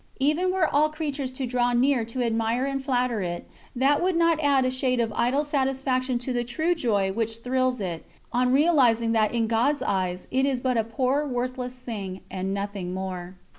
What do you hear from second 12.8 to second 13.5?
more.